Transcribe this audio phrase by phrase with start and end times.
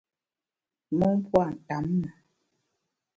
[0.97, 2.09] Mon pua’ ntamme.